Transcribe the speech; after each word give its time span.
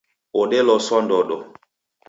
Odeloswa 0.41 0.97
ndodo 1.03 1.37